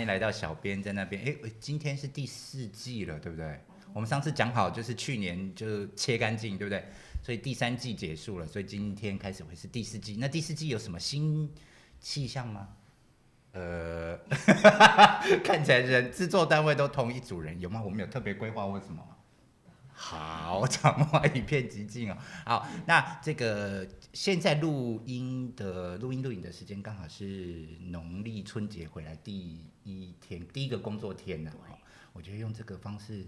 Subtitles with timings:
[0.00, 1.22] 欢迎来到小编在那边。
[1.26, 3.60] 哎，今天是第四季了，对不对？
[3.92, 6.82] 我们上次讲好就是去年就切干净，对不对？
[7.22, 10.16] 所以第三季结束了，所以今天开始会是第四季。
[10.18, 11.52] 那第四季有什么新
[12.00, 12.68] 气象吗？
[13.52, 14.18] 呃，
[15.44, 17.82] 看起来人制作单位都同一组人，有吗？
[17.82, 19.16] 我们有特别规划或什么吗？
[19.92, 22.16] 好， 场外一片寂静哦。
[22.46, 31.52] 好，那这个现在录音的录音录影的时间刚好是农历春节回来第一天，第一个工作天呢。
[32.12, 33.24] 我觉得用这个方式，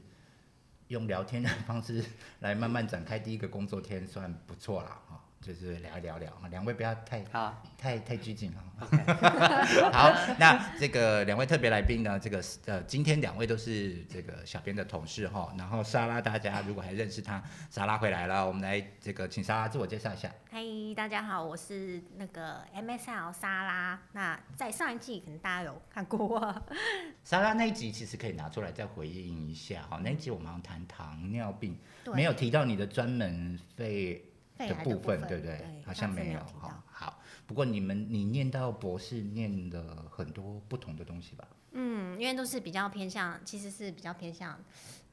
[0.89, 2.05] 用聊天的方式
[2.41, 5.22] 来慢慢展开第一个工作天，算不错了哈。
[5.43, 8.63] 就是聊一聊聊啊，两位不要太好，太太拘谨了。
[9.93, 15.53] 好，那这个两位特别来宾呢，这个呃，今天两位都是这个小编的同事哈。
[15.59, 20.33] 然后莎拉，大家如果还认识她，莎拉回来了，我们来这个请莎拉自我介绍一下。
[20.49, 20.61] 嗨，
[20.95, 24.01] 大家好，我是那个 MSL 莎拉。
[24.13, 26.63] 那在上一季可能大家有看过，
[27.25, 30.01] 莎拉那一集其实可以拿出来再回应一下哈。
[30.05, 31.77] 那一集我们谈糖尿病，
[32.15, 34.25] 没有提到你的专门肺。
[34.69, 35.83] 的部分对不对？
[35.85, 36.83] 好像没有哈。
[36.87, 41.47] 好，不过你们你念到博士念了很多不同的东西吧？
[41.73, 44.59] 嗯，因为都是比较偏向，其实是比较偏向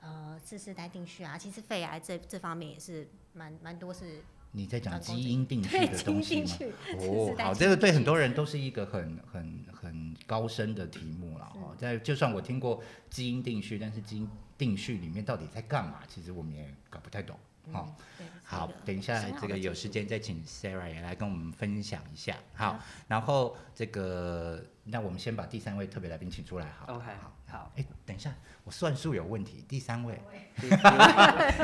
[0.02, 1.38] 呃次世代定序啊。
[1.38, 4.22] 其实肺癌这这方面也是蛮蛮多是。
[4.52, 6.50] 你在讲基因定序的东西吗？
[6.98, 11.76] 哦，好，这个对很多人都是一个很很很高深的题目了哦。
[11.78, 16.00] 在就算我听过基因定序，但是基因定序里面到底在干嘛？
[16.08, 17.38] 其实我们也搞不太懂。
[17.72, 17.96] 好，
[18.44, 22.36] 好，等一下这个有时间再请 Sarah 也来跟我们分享一下。
[22.54, 26.68] 好，然后这个那我们先把第三位特别来宾请出来。
[26.80, 27.72] 好，OK，好，好。
[27.76, 29.64] 哎，等一下，我算数有问题。
[29.68, 30.20] 第三位，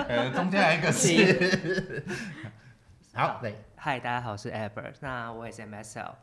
[0.08, 2.03] 呃，中间来一个是。
[3.14, 6.14] 好，来，嗨，大家好，我是 Albert，那我也是 MSL。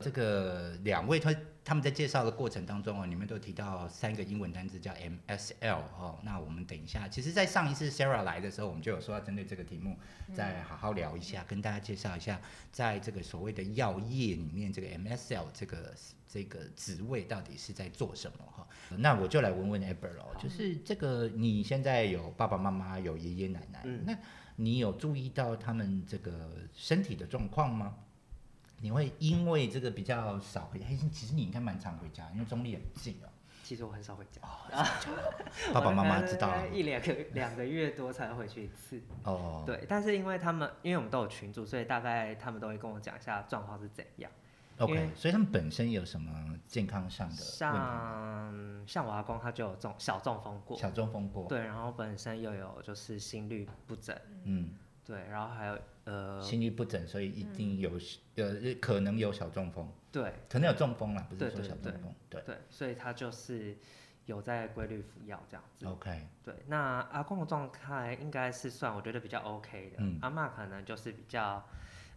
[0.00, 6.18] 这个两位他他们在介绍的过程当中哦，你们都提到三个英文单词叫 MSL 哦。
[6.22, 9.96] 那我们等一下，其实，在上一次 Sarah 来的时候，我们就有说要针对这个题目
[10.34, 12.40] 再好好聊一下，跟大家介绍一下，
[12.72, 15.94] 在这个所谓的药业里面，这个 MSL 这个
[16.26, 18.66] 这个职位到底是在做什么哈？
[18.96, 24.18] 那我就来问问 Albert 哦，就是这个你现在有爸爸妈妈，有爷爷奶奶，那
[24.56, 27.94] 你有注意到他们这个身体的状况吗？
[28.80, 33.28] 你会因为这个比较少回家，其实你应该蛮常回家，因为中立很近哦。
[33.62, 34.40] 其实我很少回家，
[35.72, 39.00] 爸爸妈妈知道，一两个两个月多才回去一次。
[39.22, 44.28] 哦，对，但是因为他们，因为我们都有群组，所以大概他们都会跟我讲一下状况是怎样。
[44.78, 47.36] OK，所以他们本身有什么健康上的？
[47.36, 51.46] 像像我阿公他就有中小中风过，小中风过。
[51.46, 54.18] 对，然后本身又有就是心率不整。
[54.44, 54.70] 嗯。
[55.04, 55.78] 对，然后还有
[56.10, 57.92] 呃，心律不整，所以一定有
[58.34, 59.88] 呃可能有小中风。
[60.10, 62.12] 对，可能有中风了，不是说小中风。
[62.28, 63.76] 对对，所以他就是
[64.26, 65.86] 有在规律服药这样子。
[65.86, 66.26] OK。
[66.42, 69.96] 对，那阿公的状态应该是算我觉得比较 OK 的。
[69.98, 70.18] 嗯。
[70.20, 71.64] 阿妈可能就是比较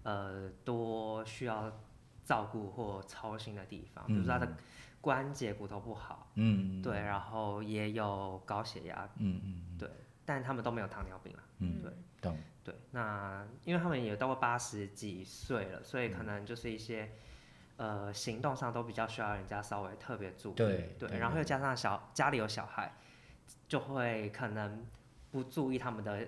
[0.01, 1.71] 呃多需要
[2.25, 4.51] 照顾或操心的地方，比如说他的
[4.99, 6.31] 关节骨头不好。
[6.33, 6.81] 嗯。
[6.81, 9.07] 对，然后也有高血压。
[9.17, 9.77] 嗯嗯。
[9.77, 9.87] 对，
[10.25, 11.43] 但他们都没有糖尿病了。
[11.59, 11.79] 嗯。
[11.83, 11.91] 对。
[12.19, 12.35] 懂。
[12.63, 17.11] 对，那因为他们也到过八十几岁了，所以可能就是一些
[17.75, 20.53] 呃行动上都比较需要人家稍微特别注意。
[20.53, 22.93] 对对，然后又加上小家里有小孩，
[23.67, 24.85] 就会可能
[25.29, 26.25] 不注意他们的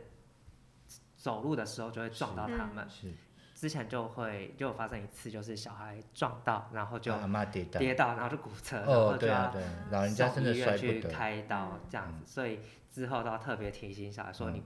[1.15, 2.85] 走路的时候就会撞到他们。
[2.89, 3.13] 是。
[3.53, 7.13] 之前就会就发生一次，就是小孩撞到，然后就
[7.79, 9.49] 跌倒，然后就骨折，然后就要
[10.29, 12.59] 送医院去开刀这样子，所以
[12.91, 14.61] 之后都要特别提醒小孩说你。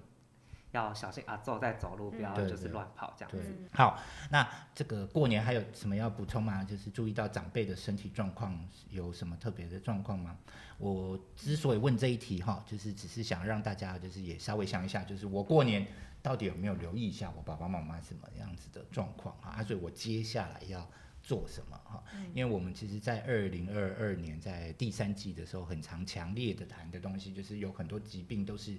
[0.72, 1.38] 要小心啊！
[1.38, 3.56] 走在走路，不要就是乱跑这样子。
[3.74, 4.00] 好，
[4.30, 6.63] 那这个过年还有什么要补充吗？
[6.63, 10.38] 就是注意到长辈的身体状况有什么特别的状况吗？
[10.78, 15.88] 我之所以问这一题哈，就是只是想让大家就是也稍微想一下，就是我过年
[16.22, 19.64] 到底有没有留意一下我爸爸妈妈什么样子的状况啊？
[19.64, 20.88] 所以我接下来要
[21.23, 22.03] 做什么哈？
[22.35, 28.78] 因为我们其实，在二零二二年在第三季的时候，很常强烈的谈的东西，就是有很多疾病都是。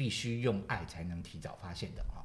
[0.00, 2.24] 必须用爱才能提早发现的哈，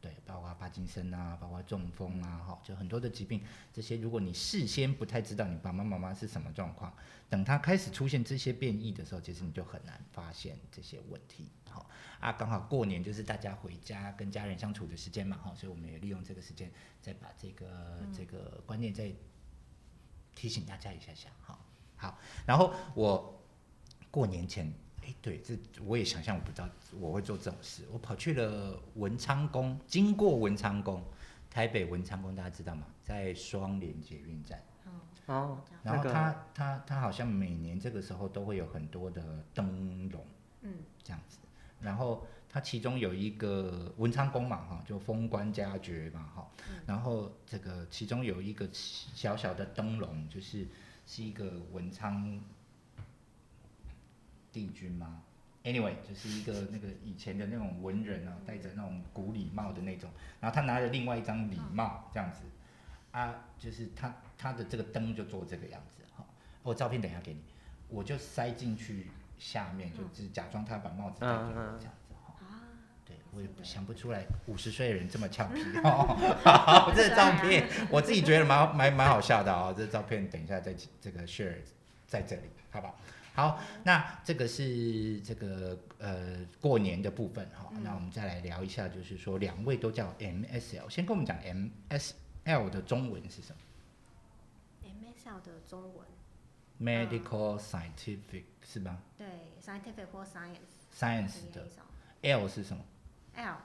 [0.00, 3.40] 对，包括帕金森啊，包括中风啊，哈，就很多的疾病，
[3.72, 6.92] 这些如果你事先不太知道你爸爸妈妈是什么状况，
[7.30, 11.48] 等他开始出现这些变异的时候，其实你就很难发现这些问题。
[11.70, 11.88] 好
[12.18, 16.68] 啊，刚好过年就是大家回家跟家人相处的时间嘛，哈，所以我们也利用这个时间
[17.00, 19.12] 再把这个这个观念再
[20.34, 21.64] 提醒大家一下下，好，
[21.94, 23.40] 好，然后我
[24.10, 24.74] 过年前。
[25.12, 25.54] 哎，对，这
[25.84, 26.66] 我也想象不到
[26.98, 27.84] 我会做这种事。
[27.92, 31.04] 我跑去了文昌宫，经过文昌宫，
[31.50, 32.86] 台北文昌宫大家知道吗？
[33.02, 34.62] 在双连捷运站。
[35.26, 40.24] 哦，然后那个它它它好像每年这个时候都会有很多的灯笼，
[40.62, 41.38] 嗯，这样子。
[41.80, 46.50] 然后它其中有一个文昌宫嘛，哈，就封官加爵嘛，哈。
[46.86, 50.66] 然后这个其中有一个小小的灯笼，就是
[51.06, 52.40] 是一个文昌
[54.52, 55.22] 帝君吗
[55.64, 60.10] ？Anyway，就是一个那个以前的那种文人啊，戴着那种古礼帽的那种，
[60.40, 62.40] 然后他拿着另外一张礼帽这样子，
[63.12, 66.24] 啊，就是他他的这个灯就做这个样子，哈。
[66.62, 67.40] 我照片等一下给你，
[67.88, 69.06] 我就塞进去
[69.38, 72.34] 下面，就是假装他把帽子戴给我这样子，哈。
[73.06, 76.38] 对，我也想不出来五十岁的人这么俏皮 哦。
[76.44, 79.72] 好，这照片我自己觉得蛮蛮蛮好笑的哦。
[79.76, 81.54] 这照片等一下再这个 share
[82.06, 82.96] 在这里，好不好？
[83.34, 87.72] 好，那这个是这个呃过年的部分哈。
[87.82, 93.58] 那我们再来聊一下，就是说两位都叫 MSL，先跟我们讲 MSL 的中文是什么
[94.84, 96.06] MSL 的中文
[96.80, 99.26] ，？Medical Scientific 是吗对
[99.64, 101.68] ，scientific 或 science？Science 的的
[102.22, 102.84] L 是什么
[103.34, 103.56] ？L 哦，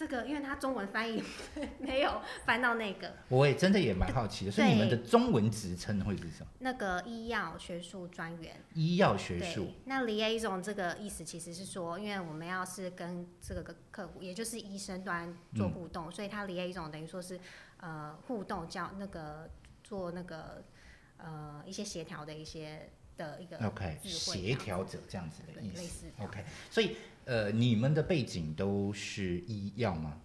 [0.00, 1.22] 这个因为它中文翻译
[1.78, 3.12] 没有翻到那个。
[3.28, 6.46] 我也真的也蛮好奇的，所以你们的中文职称会是什么？
[6.60, 8.56] 那个医药学术专员。
[8.72, 17.38] 医药学术，那 liaison 这个意思其实是说，因为我们要是跟这个客户，也就是医生端做互动，所以它 liaison 等于说是
[17.76, 19.50] 呃互动叫那个
[19.84, 20.64] 做那个
[21.18, 30.20] 呃一些协调的一些的一个 OK 协调者这样子的对意思 OK，所以呃你们的背景都是医药吗？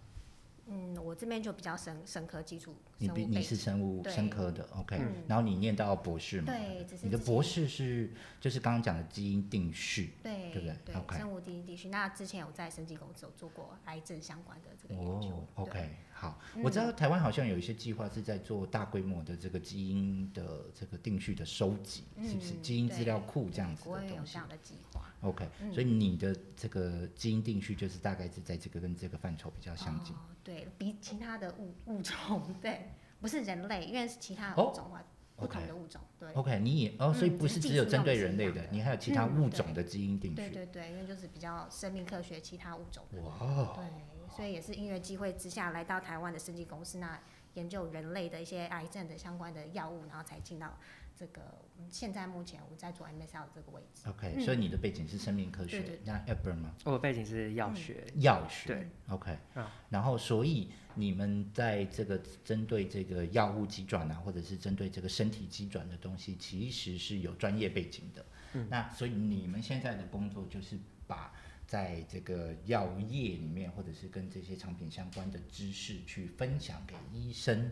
[0.67, 6.51] 嗯，我这边就比较生生科基础你比你是生物对生科的，OK，、嗯然后你念到博士嘛？
[6.51, 8.09] 对只是你的博士是
[8.41, 11.89] 就是刚刚讲的基因定序，对对不对？OK 生物基因定序。
[11.89, 15.47] 那之前有在生技公司有做过癌症相关的这个研究。
[15.53, 22.53] ，OK，好，嗯我知道台湾好像有一些计划是在做大规模的这个基因的这个定序的收集，是不是？
[22.55, 24.94] 嗯基因资料库这样子的东西外有这样的计划。
[25.25, 30.15] ，OK，、嗯所以你的这个基因定序就是大概是在这个跟这个范畴比较相近。
[30.15, 32.89] 哦，对比其他的物物种，对，
[33.19, 35.03] 不是人类，因为是其他物种的话，
[35.35, 36.31] 不同的物种，对。
[36.33, 40.35] OK，你也哦，所以嗯不是只有针对人类的，你还有其他物种的基因定序。
[40.35, 47.19] 对对对，因为就是比较生命科学其他物种，哇哦，对，所以也是因为机会之下来到台湾的生技公司，那
[47.55, 50.77] 研究人类的一些癌症的相关的药物，然后才进到
[51.15, 51.41] 这个
[51.77, 54.09] 嗯现在目前我在做 MSL 这个位置。
[54.09, 56.75] OK，、嗯所以你的背景是生命科学，对对对那 Eber 吗？
[56.83, 58.67] 我的背景是药学，药学。
[58.67, 68.25] 对，OK，、嗯然后所以你们在这个针对这个药物机转啊，或者是针对这个身体机转的东西，其实是有专业背景的。
[68.53, 70.77] 嗯那所以你们现在的工作就是
[71.07, 71.33] 把
[71.67, 77.71] 在这个药业里面，或者是跟这些产品相关的知识去分享给医生，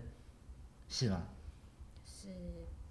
[0.89, 1.27] 是吗？
[2.05, 2.29] 是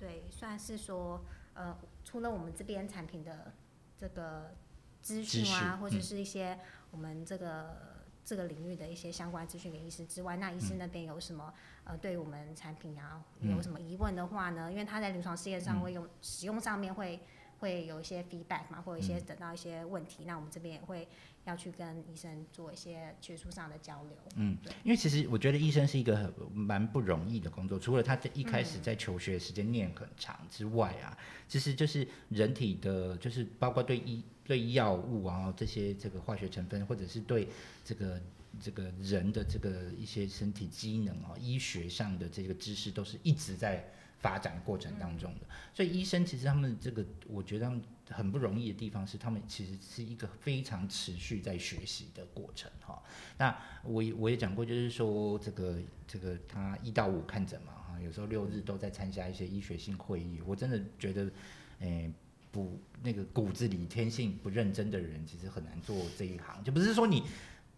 [0.02, 3.52] 对，算是说，呃，除了我们这边产品的
[3.96, 4.52] 这个
[5.00, 6.58] 资讯啊，或者嗯是一些
[6.90, 11.54] 我们这个这个领域的一些相关资讯给医师之外，那医师那边有什么、
[11.84, 14.72] 呃，对我们产品啊有嗯什么疑问的话呢？
[14.72, 17.20] 因为他在临床试验上会用、使用上面会
[17.60, 21.06] 会有一些 feedback 嘛，或者一些嗯得到一些问题，那我们这边也会
[21.44, 24.12] 要去跟医生做一些学术上的交流。
[24.36, 31.16] 嗯对，因为其实我觉得医生是一个很蛮不容易的工作，除了他在一开始嗯在求学时间念很长之外啊，
[31.48, 37.48] 其实就是人体的，就是包括对医对药物啊这些这个化学成分，或者是对
[37.84, 38.20] 这个
[38.60, 43.88] 这个人的这个一些身体机能啊，医学上的这个知识都是一直在
[44.18, 45.46] 发展过程当中的。
[45.74, 53.02] 所以医生其实他们这个，我觉得他们很不容易的地方是，他们其实是一个非常持续在学习的过程哈。
[53.38, 61.30] 那我也我也讲过，就是说这个这个他一到五看诊嘛哈，有时候六日都在参加一些医学性会议，我真的觉得，
[61.80, 62.12] 诶、
[62.50, 66.62] 不那个骨子里天性不认真的人，其实很难做这一行。
[66.62, 67.24] 就不是说你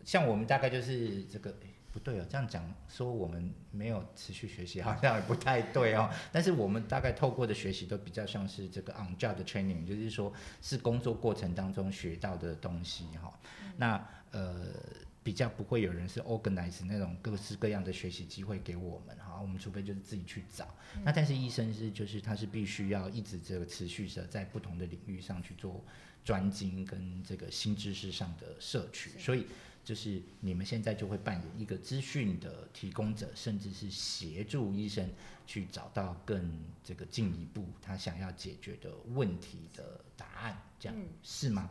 [0.05, 1.55] 像我们大概就是这个。
[1.95, 6.11] 诶不对哦，这样讲说我们没有持续学习，好像也不太对哦。
[6.33, 13.33] 但是我们大概透过的学习都比较像是这个 on job 的 training，就是说是工作过程当中学到的东西哈、
[13.77, 14.75] 那呃
[15.23, 20.67] 比较不会有人是 organize 那种各式各样的学习机会给我们哈，我们除非就是自己去找。
[21.05, 25.83] 那但是医生是就是他是必须要一直这个持续的在不同的领域上去做
[26.25, 29.47] 专精跟这个新知识上的摄取，所以
[29.85, 35.09] 就是你们现在就会扮演一个资讯的提供者，甚至是协助医生
[35.47, 41.69] 去找到更这个进一步他想要解决的问题的答案，这样、嗯是吗？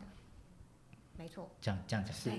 [1.18, 2.30] 没错，这样这样讲是，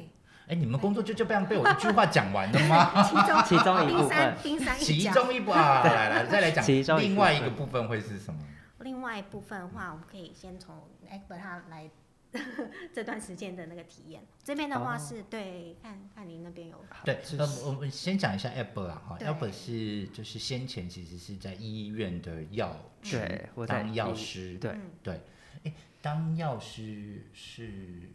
[0.48, 3.04] 哎，你们工作就就这样被我一句话讲完了吗？
[3.04, 4.38] 其中其中一部分
[4.80, 5.10] 其。
[5.10, 8.40] 中一部啊， 来来再来讲另外一个部分会是什么？
[8.80, 11.90] 另外一部分的话，我们可以先从 Albert 他来
[12.94, 14.24] 这段时间的那个体验。
[14.44, 15.00] 这边的话哦。
[15.00, 25.22] 是对，看看您那边有对，那呃，我们先讲一下 Albert 啊，哈对，Albert 是就是先前其实是在医院的药局对当药师，对嗯对，
[25.64, 28.10] 哎，当药师是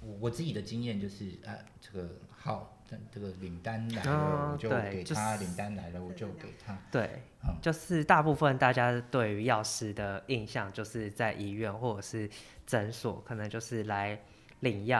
[0.00, 12.28] 我我自己的经验就是啊，这个好，这这个领单来了哦我就给他，是领单来了我就给他，对嗯，就是大部分大家对于药师的印象，就是在医院或者是
[12.66, 14.20] 诊所，可能就是来
[14.60, 14.98] 领药，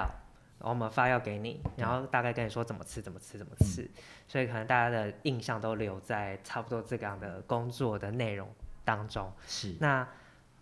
[0.59, 3.89] 然后我们发药给你，然后大概跟你说怎么吃、怎么吃、怎么吃，
[4.27, 8.49] 所以可能大家的印象都留在差不多这样的工作的内容
[8.85, 9.31] 当中。
[9.47, 10.07] 是，那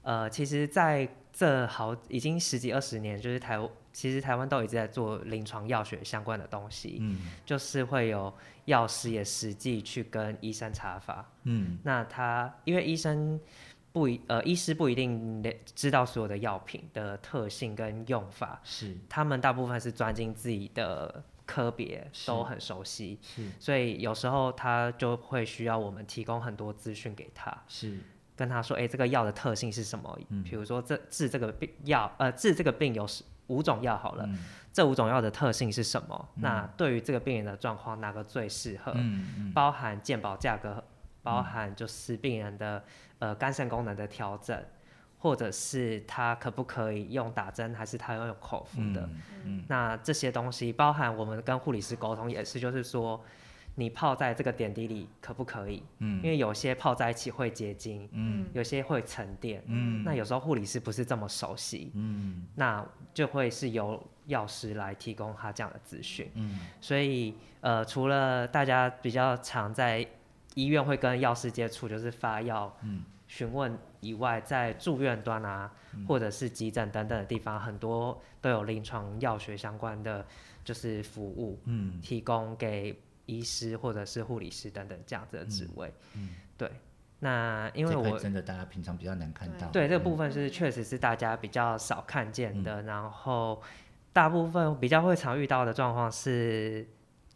[0.02, 8.32] 呃，其实在这好已经十几二十年，就是台湾其实台湾都一直在做临床药学相关的东西，嗯就是会有
[8.64, 11.30] 药师也实际去跟医生查法。
[11.44, 13.38] 嗯那他因为医生
[13.92, 15.44] 不一呃，医师不一定
[15.74, 27.54] 知道所有的药品的特性跟用法，是他们大部分是专精自己的科别，都很熟悉，是所以有时候他就会需要我们提供很多资讯给他。
[27.68, 27.98] 是，
[28.34, 30.18] 跟他说，哎、这个药的特性是什么？
[30.30, 33.22] 嗯比如说这治这个病药，呃，治这个病有十
[33.52, 34.38] 五种药好了，嗯
[34.72, 36.28] 这五种药的特性是什么？
[36.36, 38.94] 那对于这个病人的状况，哪个最适合？
[39.54, 40.82] 包含健保价格，
[41.22, 42.82] 包含就是病人的
[43.18, 44.58] 呃肝肾功能的调整，
[45.18, 49.06] 或者是他可不可以用打针，还是他要用口服的？
[49.44, 53.22] 嗯那这些东西，包含我们跟护理师沟通也是，就是说
[53.74, 55.76] 你泡在这个点滴里可不可以？
[55.76, 58.46] 因嗯为有些泡在一起会结晶，嗯。
[58.52, 59.62] 有些会沉淀。
[59.66, 60.04] 嗯。
[60.04, 62.46] 那有时候护理师不是这么熟悉，嗯。
[62.54, 66.30] 那就会是由药师来提供他这样的资讯。
[66.34, 66.60] 嗯。
[66.80, 70.06] 所以呃，除了大家比较常在
[70.54, 73.02] 医院会跟药师接触，就是发药、嗯。
[73.26, 75.72] 询问以外，在住院端啊，
[76.06, 80.26] 或者是急诊等等的地方，很多都有临床药学相关的
[80.62, 81.98] 就是服务嗯。
[82.02, 82.94] 提供给
[83.26, 85.92] 医师或者是护理师等等这样子的职位。
[86.14, 86.70] 嗯，对。
[87.24, 93.62] 那因为我真的大家平常比较难看到，对这个嗯部分是确实是大家比较少看见的，然后
[94.12, 96.84] 大部分比较会常遇到的状况是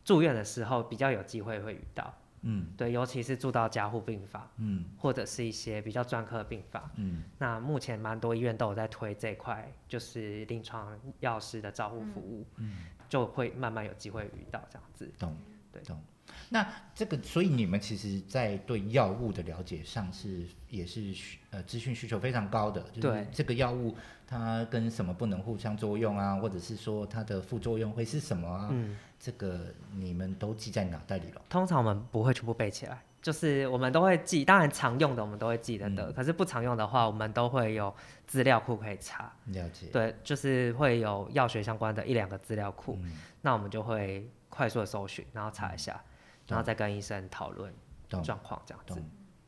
[0.05, 6.91] 住院的时候比较有机会会遇到，嗯对，尤其是住到加护病房嗯或者是一些比较专科病房。
[6.97, 15.09] 嗯那目前蛮多医院都有在推这块，就是临床药师的照护服务，嗯，就会慢慢有机会遇到这样子。
[15.17, 15.37] 懂
[15.77, 16.01] 对懂。
[16.49, 16.65] 那
[16.95, 28.69] 这个，所以你们其实，在对药物的了解上是也是需呃资讯需求非常高的，就是对这个药物它跟什么不能互相作用啊，或者是说它的副作用会是什么啊？
[28.71, 31.43] 嗯，这个你们都记在脑袋里了。
[31.49, 37.93] 通常我们不会全部背起来，就是我们都会记，当然常用的我们都会记得嗯，可是不常用的话，我们都会有
[38.27, 39.33] 资料库可以查。
[39.47, 39.87] 了解。
[39.93, 46.03] 对，就是会有药学相关的一两个资料库，嗯，那我们就会快速的搜寻，然后查一下，
[46.47, 47.73] 然后再跟医生讨论
[48.09, 48.95] 状况这样子。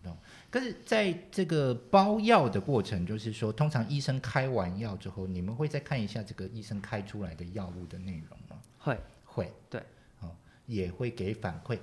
[0.03, 0.17] 懂。
[0.51, 8.61] 可是在这个包药的过程，就是说，通常医生开完药之后，你们会再看一下这个医生开出来的药物的内容吗？
[8.79, 9.53] 会会。
[9.71, 9.83] 对。
[10.21, 10.37] 哦，
[10.67, 11.79] 也会给反馈。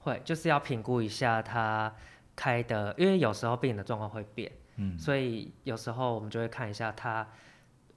[0.00, 1.94] 会，就是要评估一下他
[2.34, 7.28] 开的，因为有时候病人的状况会变，嗯所以有时候我们就会看一下他，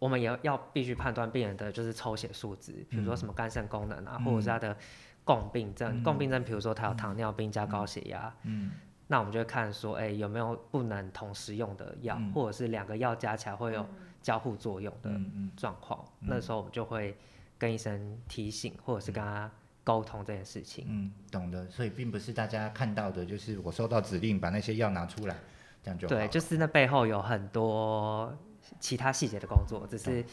[0.04, 4.76] 我们也要必须判断病人的就是抽血数值，比如说什么肝肾功能啊，或者是他的
[5.24, 8.72] 共病症，共病症，比如说他有糖尿病加高血压，嗯。
[9.08, 12.34] 那我们就会看说，哎、有没有不能同时用的药，嗯。
[12.34, 13.88] 或者是两个药加起来会有
[14.22, 15.52] 交互作用的嗯嗯。
[15.56, 17.16] 状况，那时候我们就会
[17.58, 19.50] 跟医生提醒，或者是跟他
[19.86, 20.86] 沟通这件事情。
[20.90, 21.66] 嗯，懂的。
[21.70, 25.38] 所以并不是大家看到的，就是我收到指令把那些药拿出来，
[25.82, 28.38] 这样就好对，就是那背后有很多
[28.80, 30.24] 其他细节的工作，只是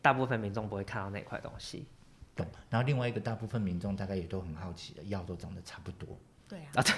[0.00, 1.86] 大部分民众不会看到那块东西。
[2.34, 2.46] 懂。
[2.70, 6.18] 然后另外一个大部分民众大概也都很好奇的，药都长得差不多，
[6.48, 6.94] 对啊，啊，对。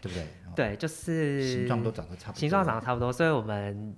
[0.00, 0.22] 对不对？
[0.46, 0.52] 哦。
[0.56, 3.94] 对，就是形状都长得差不多，形状长得差不多，所以我们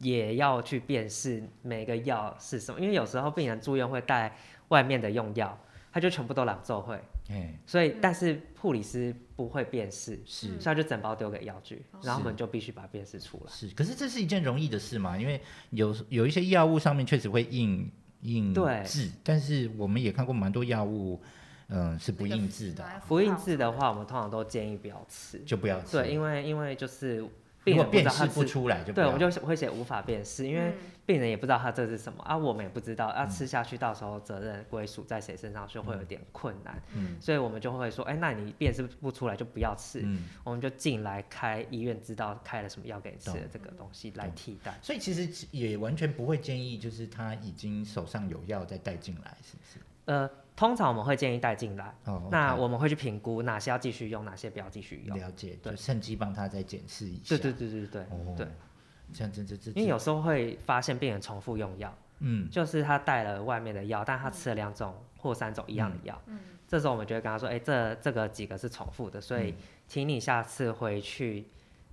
[0.00, 4.36] 也要去辨识每个药是什么，因为有时候病人住院会带
[4.68, 5.58] 外面的用药，
[5.90, 13.52] 他就全部都朗奏会，哎，所以但是护理师不会辨识，是所以他就整包丢给药局，然后我们就必须把它辨识出来。
[13.52, 15.16] 是，可是这是一件容易的事嘛？
[15.18, 15.38] 因为
[15.70, 21.20] 有有一些药物上面确实会印印对字，但是我们也看过蛮多药物，
[21.68, 25.38] 嗯、是不印字的啊，不印字的话，我们通常都建议不要吃。
[25.40, 25.98] 就不要吃。
[25.98, 27.22] 对，因为因为就是
[27.66, 30.74] 病如果辨人不知道他吃，识不出来就不对，我们就会写无法辨识，因为嗯。
[31.06, 33.30] 病人也不知道他这是什么啊，我们也不知道，啊，嗯。
[33.30, 37.16] 吃下去到时候责任归属在谁身上就会有点困难，嗯。
[37.20, 40.24] 所以我们就会说，哎、那你辨识不出来就不要吃，嗯。
[40.44, 44.74] 我们就进来开医院知道开了什么药给你吃的这个东西来替代。
[44.82, 49.80] 所以其实也完全不会建议，就是他已经手上有药再带进来，是不是？
[50.06, 55.18] 呃，通常我们会建议带进来，哦，那 OK 我们会去评估哪些要继续用，哪些不要继续用。
[55.18, 55.76] 了解，对。
[55.76, 57.36] 趁机帮他再检视一下。
[57.36, 58.02] 对对对对对。
[58.04, 58.48] 哦，对，
[59.12, 62.48] 这样这这这，因为有时候会发现病人重复用药，嗯。
[62.50, 66.18] 就是他带了外面的药，但他吃了两种或三种一样的药。
[66.26, 66.38] 嗯。
[66.66, 69.56] 这时候我们就会跟他说，哎、这这个几个是重复的，所以嗯。
[69.86, 71.46] 请你下次回去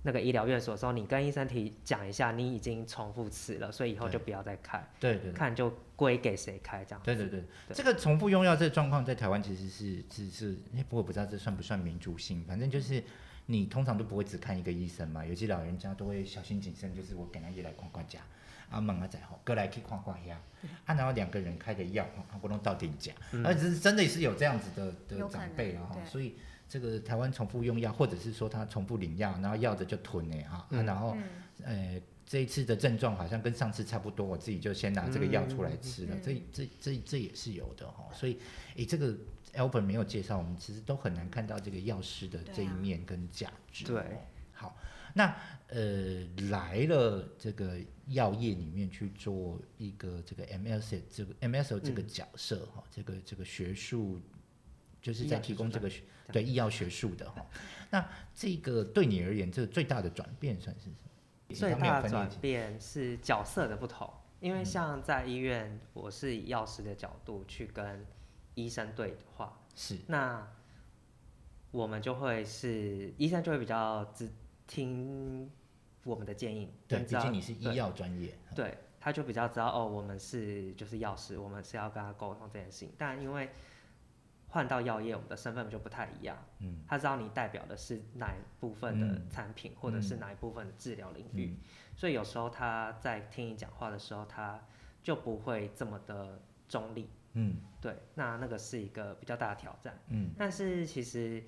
[0.06, 5.32] 那个医疗院所的时候，你跟医生提讲一下，你已经重复吃了，所以以后就不要再开，对对对。
[5.32, 7.00] 看就归给谁开这样。
[7.02, 7.74] 对对对，对。
[7.74, 13.02] 这个重复用药这个状况在台湾其实是是是，哎，不过我不知道这算不算民主性，反正就是
[13.46, 18.20] 你通常都不会只看一个医生嘛，尤其老人家都会小心谨慎，就是我给他一来看看家，
[18.68, 20.38] 啊问啊仔吼，哥来去看看呀，
[20.84, 23.42] 啊然后两个人开的药，啊我弄到顶价，嗯。
[23.46, 26.36] 而只是真的是有这样子的的长辈啊，所以
[26.68, 38.08] 这个台湾重复用药，或者是说他重复领药，然后药着就吞呢哈，然后嗯呃，这一次的症状好像跟上次差不多，我自己就先拿这个药出来吃了，嗯这这这这也是有的哈。
[38.12, 38.38] 所以，
[38.76, 39.14] 诶，这个
[39.54, 43.84] Albert 没有介绍，我们其实都很难看到这个药师的这一面跟价值。
[43.84, 44.02] 对，
[44.52, 44.76] 好，
[45.14, 45.36] 那
[45.68, 47.78] 呃来了这个
[48.08, 54.20] 药业里面去做一个这个 MSO 这个 MSO 这个嗯角色哈、这个这个学术
[55.04, 57.46] 就是在提供这个学对医药学术的哈。
[57.90, 61.54] 那这个对你而言，这个最大的转变算是什么？
[61.54, 68.04] 最大的转变是角色的不同，因为嗯像在医院，我是以药师的角度去跟
[68.54, 70.48] 医生对话，是那
[71.70, 74.32] 我们就会是医生就会比较只
[74.66, 75.50] 听
[76.02, 82.92] 我们的建议，对，跟知道毕竟你是医药专业，对，他就比较知道哦，我们是就是药师，我们是要跟他沟通这件事情。
[82.96, 83.50] 但因为
[84.54, 86.38] 换到药业，我们的身份就不太一样。
[86.60, 89.28] 嗯，他知道你代表的是哪一部分的嗯。
[89.28, 90.20] 产品，或者是嗯。
[90.20, 91.58] 哪一部分的治疗领域，嗯。
[91.96, 94.64] 所以有时候他在听你讲话的时候，他
[95.02, 97.10] 就不会这么的中立。
[97.32, 97.56] 嗯。
[97.80, 99.98] 对，那那个是一个比较大的挑战。
[100.06, 100.30] 嗯。
[100.38, 101.42] 但是其实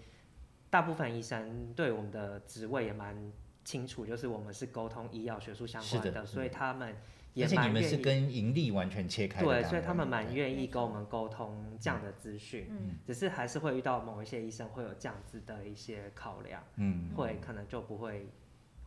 [0.68, 3.32] 大部分医生对我们的职位也蛮
[3.64, 6.96] 清楚，就是我们是沟通医药学术相关的所以他们也
[7.42, 7.86] 而且你们。
[7.86, 17.10] 是跟盈利完全切开的对，所以他们蛮愿意跟我们沟通这样的资讯，嗯只是还是会遇到某一些医生会有这样子的一些考量，嗯。
[17.14, 18.26] 会可能就不会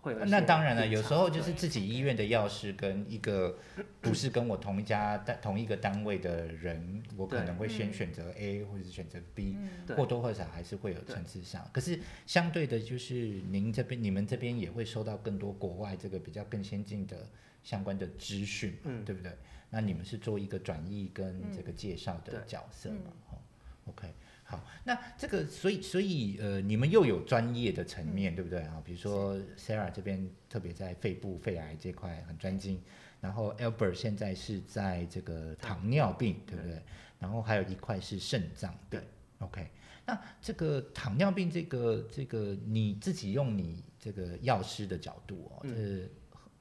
[0.01, 3.57] 会有那当然了，有时候就是自己医院的药师跟一个
[4.01, 11.65] 不是跟我同一家单同一个单位的人，我可能会先嗯选择 A 或者是选择 B，嗯或多或少还是会有层次上。
[11.71, 13.13] 可是相对的，就是
[13.49, 17.27] 您这边、你们这边也会收到更多国外这个比较更先进的
[17.63, 19.31] 相关的资讯，嗯对不对？
[19.69, 22.97] 那你们是做一个转译跟嗯这个介绍的角色嘛？
[23.05, 23.37] 嗯哦
[23.85, 24.07] ，OK，
[24.43, 28.81] 好，那这个所以所以呃，你们又有专业的层面，对不对啊？
[28.83, 32.81] 比如说 Sarah 这边特别在肺部肺癌这块很专精，
[33.21, 36.81] 然后 Albert 现在是在这个糖尿病，对不对？
[37.19, 39.01] 然后还有一块是肾脏病对。
[39.39, 39.69] OK，
[40.05, 46.11] 那这个糖尿病这个这个你自己用你这个药师的角度哦，就是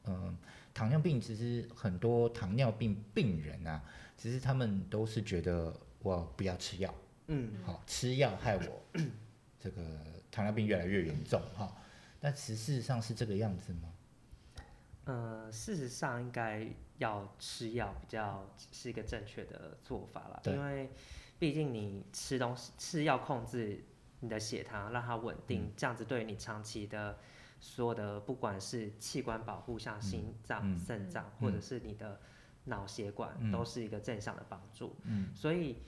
[0.05, 0.37] 嗯、
[0.79, 3.83] 糖尿病其实很多糖尿病病人啊，
[4.17, 6.95] 其实他们都是觉得我不要吃药，
[7.27, 7.51] 嗯。
[7.65, 8.81] 好、吃药害我
[9.59, 9.83] 这个
[10.31, 11.77] 糖尿病越来越严重哈、
[12.21, 13.93] 但其实事实上是这个样子吗？
[15.07, 16.65] 呃，事实上应该
[16.99, 20.89] 要吃药比较是一个正确的做法啦，因为
[21.41, 23.83] 毕竟你吃东西吃药控制
[24.21, 25.73] 你的血糖，让它稳定，嗯。
[25.77, 27.19] 这样子对于你长期的
[27.61, 32.21] 所有的不管是器官保护，像心脏、嗯肾脏，嗯或者是你的
[32.65, 34.97] 脑血管，嗯都是一个正向的帮助。
[35.05, 35.83] 嗯所以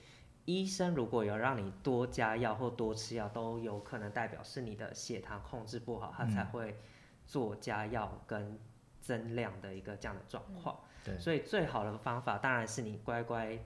[0.45, 6.79] 医生如果有让你多加药或多吃药，都有可能代表是你的血糖控制不好，他才嗯会
[7.25, 8.59] 做加药跟
[8.99, 10.79] 增量的一个这样的状况。
[11.03, 13.57] 对，所以最好的方法当然是你乖乖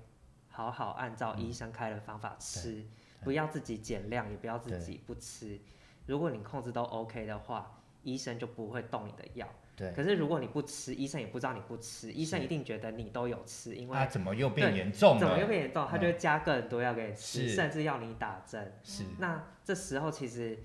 [0.49, 2.85] 好好按照医生开的方法吃，
[3.23, 5.59] 不要自己减量，也不要自己不吃。
[6.05, 9.45] 如果你控制都 OK 的话，医生就不会动你的药。
[9.75, 15.19] 对，可是如果你不吃，医生也不知道你不吃，医生一定觉得你都有吃，因为他，怎么又变严重了？
[15.19, 18.79] 怎么又变严重，他嗯就会加更多药给你吃，甚至要你打针。
[18.83, 19.03] 是。
[19.19, 20.57] 那这时候其实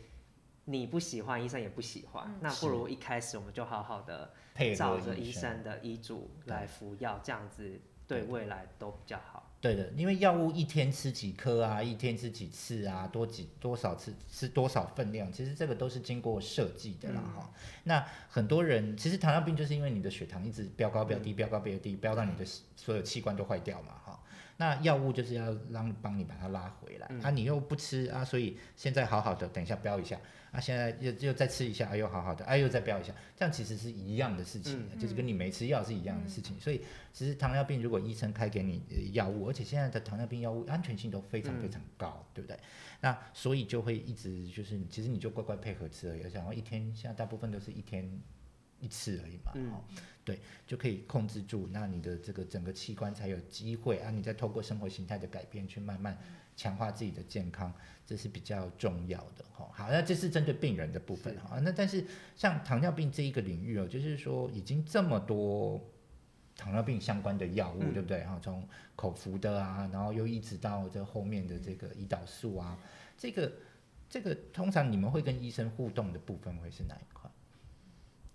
[0.66, 2.38] 你不喜欢，医生也不喜欢，嗯。
[2.40, 4.32] 那不如一开始我们就好好的
[4.76, 9.49] 照着医医生的医嘱来服药，这样子对未来都比较好。
[9.60, 17.50] 对的，因为药物一天吃几颗啊，一天吃几次啊，多几多少次吃多少分量，其实这个都是经过设计的啦哈。
[17.84, 22.44] 那很多人其实糖尿病就是因为你的血糖一直飙高飙低，飙高飙低，飙到你的
[22.74, 24.18] 所有器官都坏掉嘛哈。
[24.56, 30.18] 那药物就是要让帮你把它拉回来，啊，你又不吃啊，所以现在好好的，等一下飙一下，
[30.52, 36.58] 啊，现在又又再吃一下，哎呦好好的，哎又再飙一下，这样其实是一样的事情，就是跟你没吃药是一样的事情。
[36.60, 36.82] 所以
[37.12, 38.82] 其实糖尿病如果医生开给你
[39.12, 42.58] 药物，而且现在的糖尿病药物安全性都非常非常高，对不对？
[43.00, 48.20] 那所以就会一直就是，其实你就乖乖配合吃而已，然后一天现在大部分都是一天
[48.80, 49.84] 一次而已嘛，哦。
[50.22, 54.10] 对，就可以控制住，那你的这个整个器官才有机会啊！
[54.10, 56.16] 你再透过生活形态的改变，去慢慢
[56.60, 57.72] 强化自己的健康，
[58.04, 59.66] 这是比较重要的哈。
[59.72, 61.58] 好，那这是针对病人的部分哈。
[61.60, 62.04] 那但是
[62.36, 65.80] 像糖尿病这一个领域哦，就是说已经这么多
[66.54, 68.22] 糖尿病相关的药物，对不对？
[68.24, 72.76] 哈，从口服的啊，然后又一直到这后面的这个胰岛素啊，
[73.16, 73.50] 这个
[74.10, 77.30] 这个通常你们会跟医生互动的部分会是哪一块？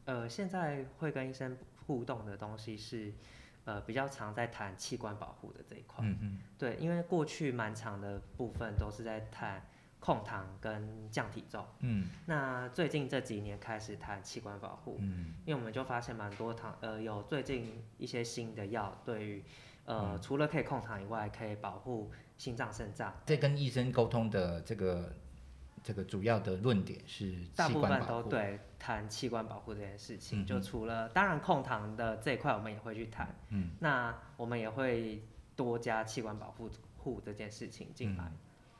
[0.05, 1.55] 呃，现在会跟医生。
[1.87, 3.13] 互动的东西是，
[3.65, 6.05] 呃，比较常在谈器官保护的这一块。
[6.05, 6.39] 嗯嗯。
[6.57, 9.61] 对，因为过去蛮长的部分都是在谈
[9.99, 11.65] 控糖跟降体重。
[11.79, 12.07] 嗯。
[12.27, 14.97] 那最近这几年开始谈器官保护。
[15.01, 15.33] 嗯。
[15.45, 19.43] 因为我们就发现蛮多糖，呃，有最近一些新的药，对于，
[19.85, 23.13] 呃，除了可以控糖以外，可以保护心脏、肾脏。
[23.25, 25.11] 在跟医生沟通的这个。
[25.85, 35.21] 这个主要的论点是，大部分都对谈器官保护这件事情，就除了当然控糖的这一块，我们也会去谈，嗯，那我们也会
[35.55, 36.67] 多加器官保护
[36.97, 38.31] 护这件事情进来。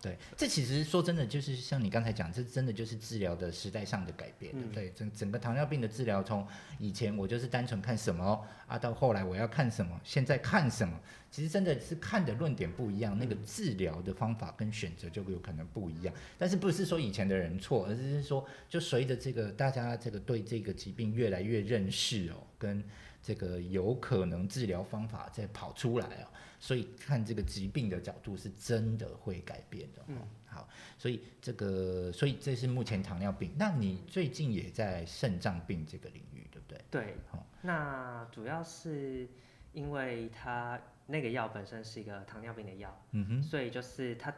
[0.01, 4.91] 对，这其实说真的，就是像你刚才讲，这真的就是治疗的时代上的改变，对不对？
[4.91, 6.45] 整整个糖尿病的治疗，从
[6.77, 10.99] 以前我就是单纯看什么啊，到后来我要看什么，现在看什么，
[11.31, 16.13] 其实真的是看的论点不一样，那个治疗的方法跟选择就有可能不一样。
[16.37, 22.83] 但是不是说以前的人错，而是说就随着这个大家这个对这个疾病越来越认识哦，跟
[23.25, 26.29] 这个有可能治疗方法在跑出来啊。
[26.59, 30.01] 所以看这个疾病的角度是真的会改变的。
[30.07, 33.51] 嗯，好，所以这个，所以这是目前糖尿病。
[33.57, 36.81] 那你最近也在肾脏病这个领域，对不对？
[36.89, 37.15] 对。
[37.29, 39.27] 好，那主要是
[39.73, 44.33] 因为它那个药本身是一个糖尿病的药，嗯哼，所以就是他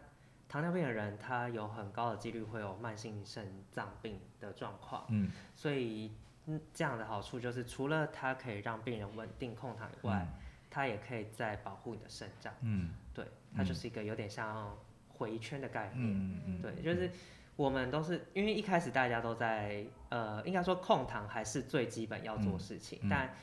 [0.50, 5.06] 糖尿病的人，他有很高的几率会有慢性肾脏病的状况。
[5.10, 6.12] 嗯，所以
[6.48, 10.28] 嗯这样的好处就是，除了它可以让病人稳定控糖以外，
[10.70, 14.76] 它也可以在保护你的肾脏，嗯，对，它就是一个有点像
[15.10, 17.12] 回圈的概念，嗯嗯对，就是
[17.56, 23.34] 我们都是因为一开始大家都在，呃，应该说控糖还是最基本要做事情，但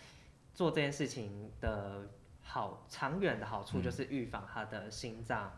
[0.54, 2.08] 做这件事情的
[2.42, 5.52] 好长远的好处就是预防他的心脏，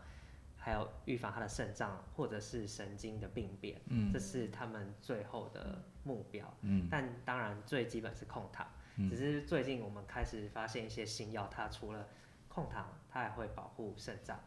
[0.57, 8.65] 还有预防他的肾脏或者是神经的病变，嗯，这是他们最后的目标，嗯，但当然最基本是控糖。
[9.09, 12.07] 只是最近我们开始发现一些新药，它除了
[12.47, 14.39] 控糖，它还会保护肾脏。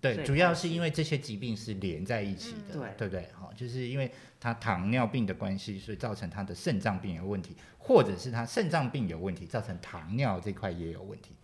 [0.00, 3.30] 对，主要是因为这些疾病是连在一起的，对对不对？
[3.32, 11.34] 好，就是因为它糖尿病的关系，所以造成它的肾脏病有问题，或者是它肾脏病有问题，造成糖尿这块也有问题。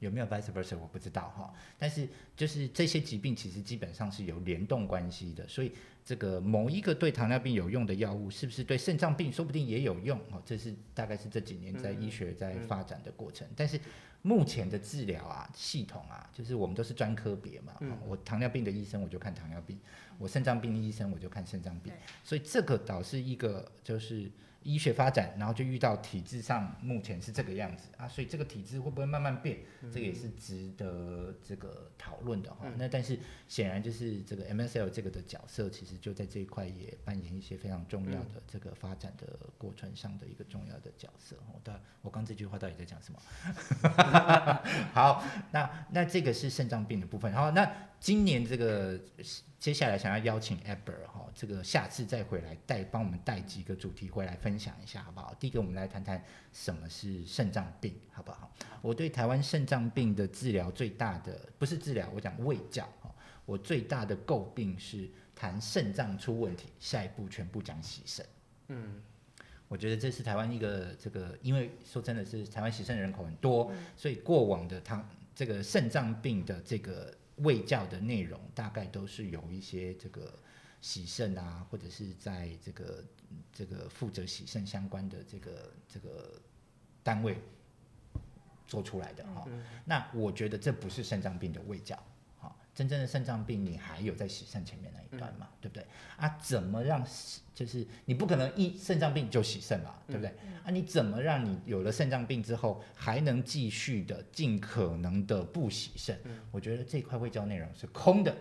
[0.00, 5.72] 有没有 vice versa 我不知道哈，但是就是这些疾病其实基本上是有联动关系的，所以。
[6.04, 10.18] 这个某一个对糖尿病有用的药物，是不是对肾脏病说不定也有用？
[10.30, 13.46] 哦，这是大概是这几年在医学在发展的过程。
[13.54, 13.78] 但是
[14.22, 17.74] 目前的治疗啊，系统啊，就是我们都是专科别嘛。
[18.06, 19.78] 我糖尿病的医生我就看糖尿病，
[20.16, 21.92] 我肾脏病的医生我就看肾脏病。
[22.24, 24.30] 所以这个导致一个就是。
[24.62, 29.58] 医学发展，然后就遇到体制上目前是这个样子啊，所以这个体制会不会慢慢变，
[29.92, 32.66] 这个也是值得这个讨论的哈。
[32.76, 41.36] 那但是显然就是这个 MSL 这个的角色，其实就在这一块也扮演一些非常重要的这个发展的过程上的一个重要的角色。
[41.52, 43.20] 我的我刚这句话到底在讲什么？
[44.92, 47.32] 好，那那这个是肾脏病的部分。
[47.32, 49.00] 然后那今年这个。
[49.58, 55.34] 接下来想要邀请 Aber 哈，这个下次再回来带帮我们带几个主题回来分享一下，好不好？
[55.34, 58.52] 第一个，我们来谈谈什么是肾脏病，好不好？
[58.80, 63.12] 我对台湾肾脏病的治疗最大的不是治疗，我讲卫教哈。
[63.46, 68.24] 我最大的诟病是谈肾脏出问题，下一步全部讲洗肾。
[68.68, 69.02] 嗯，
[69.66, 77.12] 我觉得这是台湾一个这个，因为说真的是台湾洗肾人口很多，所以过往的他这个肾脏病的这个。
[77.40, 80.38] 卫教的内容大概都是有一些这个
[80.80, 83.04] 洗肾啊，或者是在这个
[83.52, 86.40] 这个负责洗肾相关的这个这个
[87.02, 87.38] 单位
[88.66, 89.46] 做出来的哈。
[89.84, 92.00] 那我觉得这不是肾脏病的胃教。
[92.78, 95.48] 真正的肾脏病，你还有在洗肾前面那一段嘛？
[95.60, 95.84] 对不对？
[96.16, 97.04] 啊，怎么让
[97.52, 99.96] 就是你不可能一肾脏病就洗肾嘛？
[100.06, 100.32] 对不对？
[100.62, 106.16] 啊，你怎么让你有了肾脏病之后还能继续的尽可能的不洗肾？
[106.52, 108.32] 我觉得这块会教内容是空的，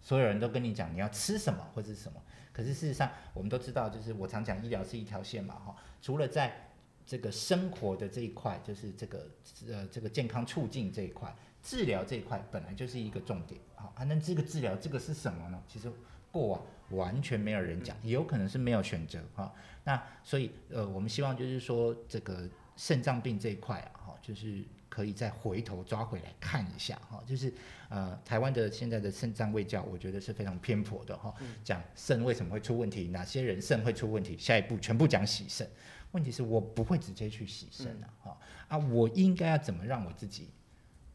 [0.00, 2.20] 所有人都跟你讲你要吃什么或者是什么，
[2.52, 6.72] 可是事实上我们都知道，就是我常讲医疗是一条线嘛，哈，除了在
[7.06, 9.30] 这个生活的这一块，就是这个
[9.68, 11.32] 呃这个健康促进这一块。
[11.66, 15.62] 治疗这一块本来就是一个重点，好啊，那这个治疗这个是什么呢？
[15.68, 15.92] 其实
[16.32, 19.52] 过往完全没有人讲，也有可能是没有选择哈。
[19.84, 27.22] 那所以呃，我们希望就是说这个肾脏病这一块啊，哈，就是可以再回头抓回来看一下哈。
[27.26, 27.52] 就是
[27.90, 31.34] 呃，台湾的现在的肾脏卫教，我觉得是非常偏颇的哈。
[31.62, 35.68] 讲肾为什么会出问题，哪些人肾会出问题，下一步全部讲洗肾。
[36.12, 40.48] 问题是我不会直接去洗肾啊，哈啊，我应该要怎么让我自己？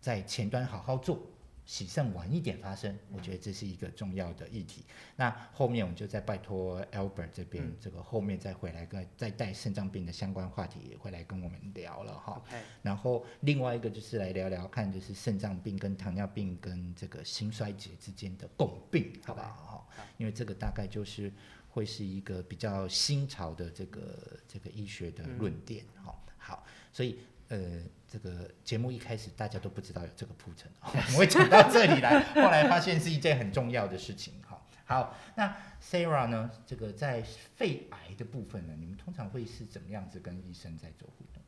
[0.01, 1.21] 在前端好好做，
[1.69, 4.83] 洗肾晚一点发生，我觉得这是一个重要的议题。
[5.15, 12.41] 那后面我们就再拜托 Albert 这边，这个后面再回来跟再带肾脏病的相关话题，也会来跟我们聊了哈。
[12.81, 19.47] 然后另外一个就是来聊聊看，就是肾脏病跟糖尿病跟这个心衰竭之间的共病，好不好？
[19.47, 21.31] 哈，因为这个大概就是
[21.69, 26.19] 会是一个比较新潮的这个这个医学的论点，哈。
[26.35, 27.19] 好，所以。
[27.49, 34.33] 呃，这个节目一开始大家都不知道有这个铺陈， 我们会讲到这里来，后来发现是一件很重要的事情。
[34.41, 36.49] 哈，好，那 Sarah 呢？
[36.65, 41.43] 这个在肺癌的部分呢，你们通常会是怎么样子跟医生在做互动？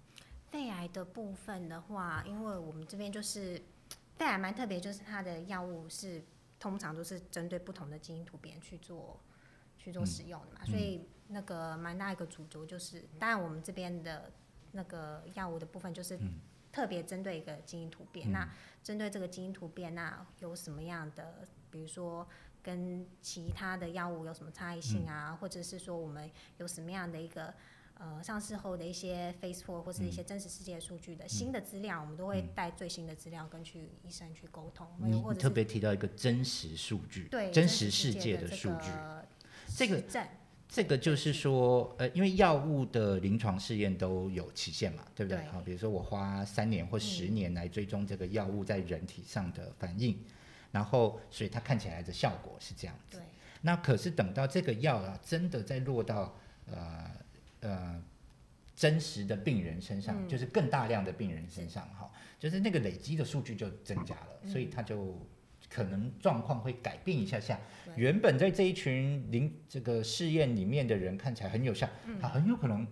[0.52, 3.60] 肺癌的部分的话，因为我们这边就是
[4.16, 6.24] 肺癌蛮特别，就是它的药物是
[6.60, 9.20] 通常都是针对不同的基因突变去做
[9.80, 14.32] 去做使用的嘛，所以那个蛮大一个主轴就是，当然我们这边的。
[14.74, 16.18] 那个药物的部分就是
[16.72, 18.50] 特别针对一个基因突变，那
[18.84, 22.28] 针对这个基因突变，那有什么样的，比如说
[22.64, 27.54] 跟其他的药物有什么差异性啊，或者是说我们有什么样的一个
[27.96, 34.88] 呃上市后的一些 face four 或是一些真实世界数据的新的资料，我们都会带最新的资料跟去医生去沟通。
[35.00, 38.90] 你特别提到一个真实数据，对真实世界的数据，
[39.76, 40.02] 这个。
[40.74, 45.44] 这个就是说，呃，因为药物的临床试验都有期限嘛，对不对？
[45.48, 50.18] 好，比如说我花三年或十年来追踪这个药物在人体上的反应，
[50.72, 53.22] 然后所以它看起来的效果是这样子。
[53.62, 56.40] 那可是等到这个药啊，真的在落到
[56.72, 57.12] 呃
[57.60, 58.02] 呃
[58.74, 65.18] 真实的病人身上，就是更大量的病人身上，哈，就是那个累积的数据就增加了，所以它就。
[65.74, 67.58] 可能状况会改变一下下，
[67.96, 71.88] 原本在这一群临这个试验里面的人看起来很有效，
[72.20, 72.86] 他很有可能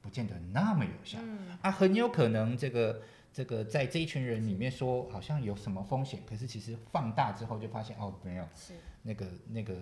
[0.00, 1.18] 不见得那么有效，
[1.60, 8.72] 啊，很有可能这个这个在这一群人里面说好像有什么风险，可是其实放大之后就发现哦没有，是。
[9.02, 9.76] 那个那个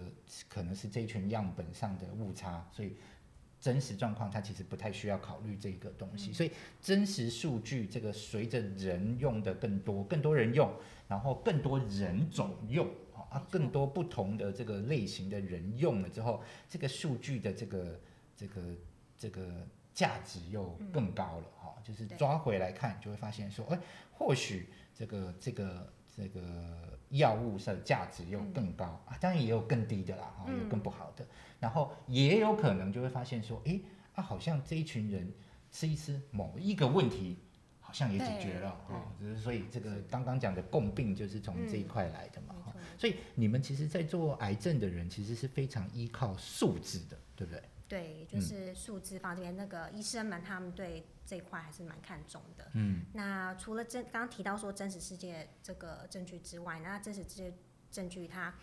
[0.48, 2.96] 可能是这一群样本上的误差，所以。
[3.62, 6.50] 真实状况，它其实不太需要考虑这个东西，所以
[6.80, 10.68] 真实数据这个随着人用的更多，更多人用，
[11.12, 12.88] 然后更多人种用，
[13.28, 18.00] 啊，更多不同的这个类型的人用了之后，这个数据的这个
[18.34, 18.62] 这个
[19.18, 23.78] 这个价值又更高了，哈，就是抓回来看就会发现说，哎，
[24.10, 26.40] 或许这个这个这个
[27.10, 31.26] 药物的价值又更高啊，当然也有更低的啦，哈，有更不好的。
[31.60, 33.78] 然后也有可能就会发现说，哎，
[34.14, 35.30] 啊，好像这一群人
[35.70, 37.36] 吃一吃某一个问题，
[37.92, 39.12] 好像也解决了啊。
[39.18, 42.54] 只是所以这个刚刚讲的共病就是从这一块来的嘛。
[42.64, 47.62] 哈，所以你们其实，在做癌症的人，其实是非常依靠数字的，对不对？
[47.88, 52.70] 对，就是数字方面，那个医生们他们对这一块还是蛮看重的。
[52.72, 53.04] 嗯。
[53.12, 57.52] 那除了真刚刚提到说真实世界这个证据之外，那真实世界
[57.90, 58.54] 证据它。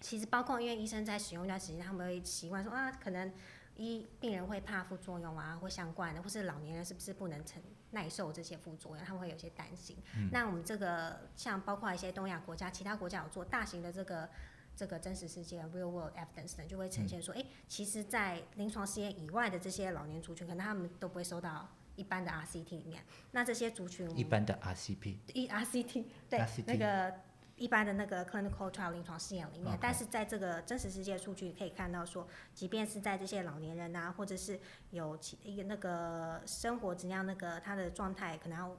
[0.00, 3.32] 其实包括因为医生在使用一段时间，他们会习惯说啊，可能
[3.76, 9.96] 一病人会怕副作用啊，或相关的，或是老年人是不是不能承耐受这些副作用，他们会有些担心。
[10.30, 14.28] 那我们这个像包括一些东亚国家，其他国家有做大型的这个
[14.76, 23.04] 这个真实世界 real world evidence 呢，就会呈现说，哎，其实，在临床试验以外的这些老年族群，可能他们都不会收到一般的 RCT 里面。
[23.32, 27.29] 那这些族群，一般的 RCP，一 RCT 对那个。
[27.60, 34.58] 一般的那个 clinical trial 临床试验里面，但是在这个真实世界数据可以看到说，即便是在这些老年人啊，或者是
[34.90, 38.74] 有其一个那个生活质量那个他的状态可能要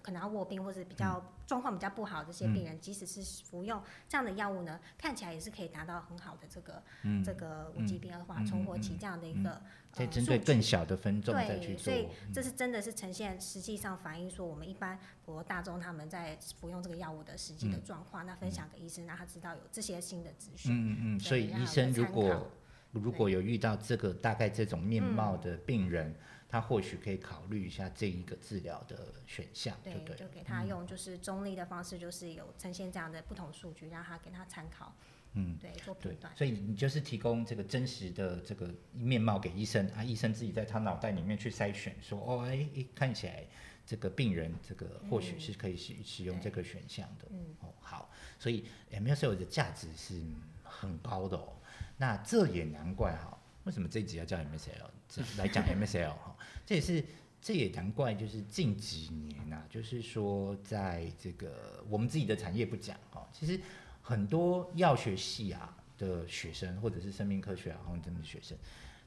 [0.00, 6.82] 可能要卧病或者比较状况比较不好这些病人，即使是服用这样的药物呢，看起来也是可以达到很好的这个
[7.24, 9.60] 这个无疾病恶化、存活期这样的一个。
[9.92, 11.84] 在针对更小的分众再去做。
[11.84, 20.72] 所以这是真的是呈现实际上反映说，我们一般普罗大众他们在服用这个药物的实际的状况，那分享给医生，让他知道有这些新的资讯。
[20.74, 21.20] 嗯嗯嗯。
[21.20, 22.50] 所以医生如果
[22.92, 26.14] 如果有遇到这个大概这种面貌的病人。
[26.52, 30.14] 他或许可以考虑一下这一个治疗的选项，对对？
[30.14, 34.94] 就给他用就是中立的方式，就是有呈现这样的不同数据，让他给他参考。
[35.32, 36.36] 嗯，对，做判断。
[36.36, 43.46] 所以你就是提供这个真实的这个面貌给医生啊，医生自己在他脑袋里面去筛选，说哦，哎，看起来
[43.86, 47.28] 这个病人这个或许是可以使使用这个选项的。
[47.30, 50.20] 嗯，哦，好，所以 MSL 的价值是
[50.62, 51.54] 很高的哦。
[51.96, 53.38] 那这也难怪哈。
[53.64, 54.90] 为什么这一集要叫 MSL
[55.38, 56.31] 来讲 MSL 哈？
[56.64, 57.04] 这也是
[57.40, 63.60] 这也难怪，就是近几年呐，就是说在这个我们自己的产业不讲哈，其实
[64.00, 68.56] 很多药学系啊的学生，或者是生命科学啊或者的学生，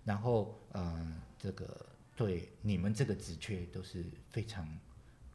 [0.04, 4.68] 然后嗯，这个对你们这个职缺都是非常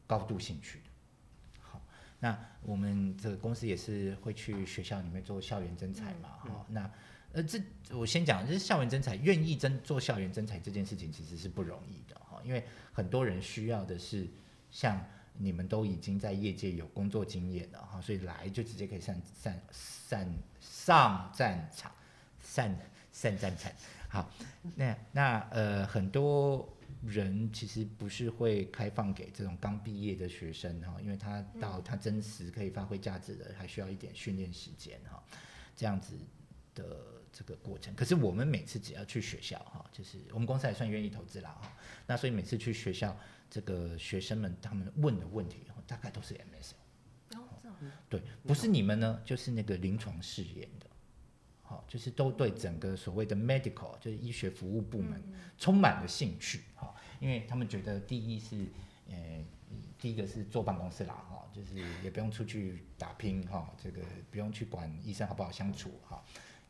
[0.06, 1.60] 高度兴趣的。
[1.62, 1.80] 好，
[2.18, 6.90] 那我们这个公司也是会去学校里面做校园征才嘛，哈，那。
[7.32, 7.60] 呃，这
[7.92, 14.26] 我先讲，就是校园征才，愿意真做校园征才这件事情其实是不容易的哈，因为很多人需要的是
[14.70, 15.00] 像
[15.38, 21.92] 你们都已经在业界有工作经验了哈，所以来就直接可以上上上上战场，
[22.42, 22.76] 上
[23.12, 23.72] 上战场。
[24.08, 24.28] 好，
[24.74, 26.68] 那那呃，很多
[27.04, 35.22] 人其实不是会开放给这种刚毕业的学生哈，因为他到他真实可以发挥价值的，还需要一点训练时间哈，
[35.76, 36.18] 这样子
[36.74, 37.19] 的。
[37.32, 41.72] 这个过程，可是我们每次只要去学校哈，就是我们公司还算愿意投资啦哈，
[42.06, 43.16] 那所以每次去学校，
[43.48, 47.48] 这个学生们他们问的问题大概都是 MSL，哦，
[48.08, 50.86] 对，不是你们呢，就是那个临床试验的，
[51.62, 55.22] 好，就是都对整个所谓的 medical 就是医学服务部门
[55.56, 58.66] 充满了兴趣哈，因为他们觉得第一是
[59.08, 59.44] 呃，
[59.98, 66.24] 第一个是坐办公室啦哈，就是也不用出去打拼哈，这个不用去管医生好不好相处哈。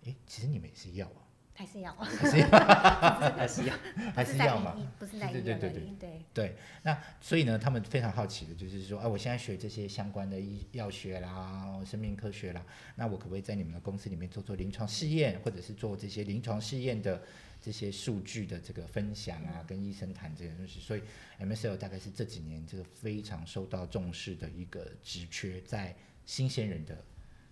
[0.07, 2.49] 哎，其实你们也是要啊，还是要，还是要，
[3.37, 3.75] 还是要，
[4.17, 4.75] 还是要嘛？
[4.99, 6.57] 不是在对对对对对对。
[6.83, 12.65] 那所以呢，他们非常好奇的就是说，哎，我现在学这些相关的医药学啦、生命科学啦，
[12.97, 17.23] 那我可不可以在你们的公司里面做做临床试验，或者是做这些临床试验的
[17.61, 20.81] 这些数据的这个分享啊，跟医生谈这些东西？
[20.81, 21.03] 所以
[21.39, 27.05] MSL 大概是这几年这个非常受到重视的一个职缺，在新鲜人的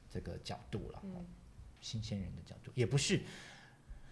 [0.09, 1.03] 这个角度了。
[1.81, 3.21] 新鲜人的角度也不是，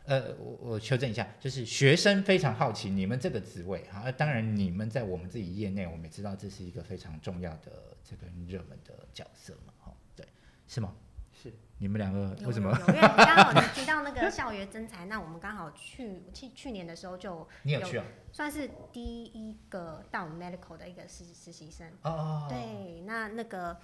[0.04, 10.24] 呃，我我修正一下，就是学生非常好奇你们这个职位哈，当然你们在我们自己业内，我们也知道这是一个非常重要的这个热门的角色嘛，哈，对，
[10.68, 10.94] 是吗？
[11.32, 12.70] 是，你们两个为什么？
[12.88, 18.04] 因为刚好你提到那个校园征才，那我们刚好去去去年的时候就你有去啊？
[18.32, 23.76] 算是第一个到我们 medical 的一个实实习生哦，对，那那个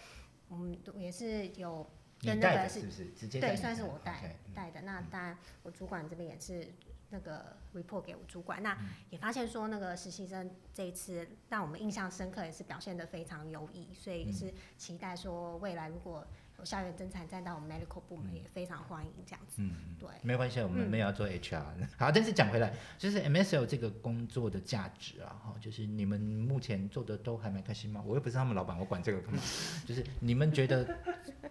[0.48, 1.90] 我们也是有。
[2.22, 4.82] 跟那个是不是直接对，算是我带带的。
[4.82, 6.68] 那当然，我主管这边也是
[7.10, 8.62] 那个 report 给我主管。
[8.62, 8.78] 那
[9.10, 16.26] 也发现说，那个实习生这一次让我们印象深刻，也是表现的非常优异，所以也是期待说未来如果。
[16.64, 21.62] 校园增产站到我们 medical 部门也非常欢迎这样子，嗯，对，没关系，我们没有要做 HR。
[21.96, 28.02] 好，但是讲回来，就是 MSL 这个工作的价值啊，哈，就是你们目前做的都还蛮开心吗？
[28.06, 29.40] 我又不是他们老板，我管这个干嘛？
[29.86, 30.86] 就是你们觉得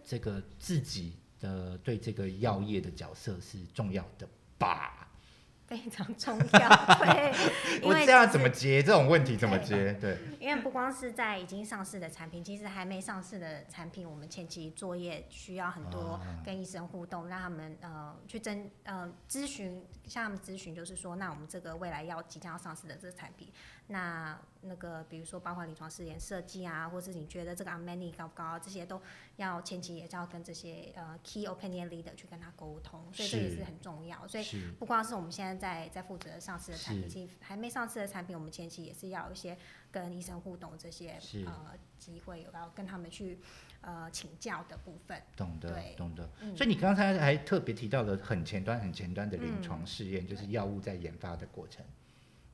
[0.03, 5.07] 这个自己的对这个药业的角色是重要的吧？
[5.71, 7.31] 非常重要， 对。
[7.81, 9.37] 我这样怎么接这种问题？
[9.37, 9.93] 怎么接？
[10.01, 10.17] 对。
[10.37, 19.81] 因为不光是在已经上市的产品，其实还没上市的产品，我们前期作业需要很多跟医生互动，让他们呃去征呃咨询，
[20.11, 23.49] 向他们咨询，就是说，那我们这个未来要即将要上市的这个产品。
[23.87, 29.01] 那那个，比如说包括临床试验设计啊，或是你觉得这个 unmany 高不高，这些都
[29.37, 34.27] 要前期也是要跟这些呃 key opinion leader 去跟他沟通，所以这也是很重要。
[34.27, 34.45] 所以
[34.77, 39.57] 不光是我们现在在在负责上市的产品，其实还没上市的产品，我们前期也是要有一些
[39.91, 43.39] 跟医生互动这些呃机会，有要跟他们去
[43.81, 45.21] 呃请教的部分。
[45.35, 46.29] 懂得，懂得。
[46.55, 51.85] 所以你刚才还特别提到了很前端、很前端的临床试验，就是药物在研发的过程。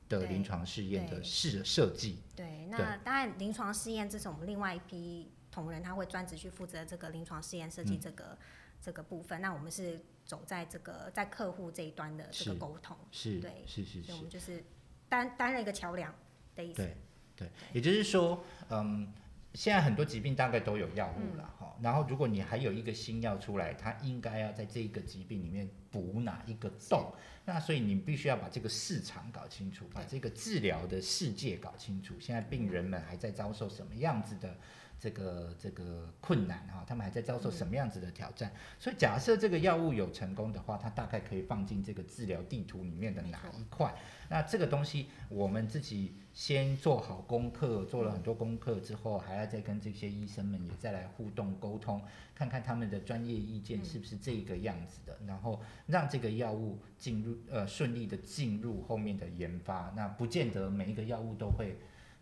[0.08, 8.38] 的临床试验的试设计，对，那当然临床试验这是我们另外一批同仁，他会专职去负责这个临床试验设计这个
[8.80, 9.38] 这个部分。
[9.42, 14.64] 那我们是走在这个在客户这一端的这个沟通，是，对，是是，所以我们就是
[15.10, 16.14] 担担任一个桥梁
[16.56, 16.76] 的意思。
[16.76, 16.96] 对，
[17.36, 19.12] 对，也就是说，嗯，
[19.58, 21.76] 现在很多疾病大概都有药物了哈。
[21.82, 27.12] 然后如果你还有一个新药出来，它应该要在这个疾病里面补哪一个洞？
[27.44, 32.14] 那所以你必须要把这个市场搞清楚，把这个治疗的世界搞清楚。
[32.20, 34.56] 现在病人们还在遭受什么样子的？
[35.00, 38.50] 这个这个困难哈，他们还在遭受什么样子的挑战？
[38.80, 43.94] 所以假设这个药物有成功的话，它大概可以放进这个治疗地图里面的哪一块？
[44.28, 52.02] 那这个东西我们自己先做好功课，做了很多功课之后，还要再跟这些医生们也再来互动沟通，
[52.34, 59.92] 看看他们的专业意见是不是这个样子的，然后让这个药物进入呃顺利的进入后面的研发。
[59.94, 61.76] 那不见得每一个药物都会。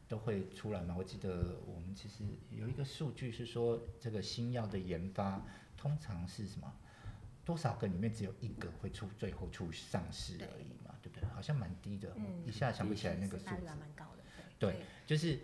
[0.09, 0.95] 都会出来嘛？
[0.97, 5.45] 我记得我们其实有一个数据是说，这个新药的研发
[5.77, 6.73] 通常是什么？
[7.45, 11.29] 多少个里面只有一个会出，最后出上市而已嘛，对不对？
[11.29, 12.13] 好像蛮低的，
[12.45, 13.67] 一下想不起来那个数字。
[13.67, 14.25] 蛮高的。
[14.59, 15.39] 对，就是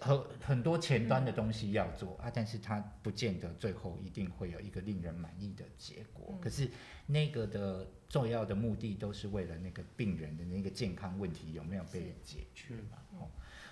[0.00, 6.36] 很很多前端的东西要做啊，但是它不见得最后一定会有一个令人满意的结果。
[6.42, 6.68] 可是
[7.06, 12.98] 那个的重要的目的都是为了那个病人的那个健康问题有没有被解决嘛？
[13.18, 13.30] 哦。